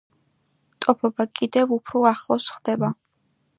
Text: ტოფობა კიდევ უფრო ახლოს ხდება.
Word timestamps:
ტოფობა 0.85 1.27
კიდევ 1.41 1.75
უფრო 1.79 2.03
ახლოს 2.15 2.51
ხდება. 2.57 2.93